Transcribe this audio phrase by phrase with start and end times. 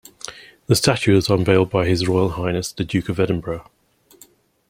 [0.65, 3.69] The statue was unveiled by His Royal Highness, The Duke of Edinburgh.